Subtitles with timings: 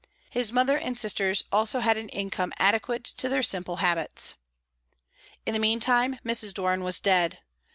[0.31, 4.33] His mother and sisters had also an income adequate to their simple habits.
[5.45, 6.55] In the meantime, Mrs.
[6.55, 7.37] Doran was dead.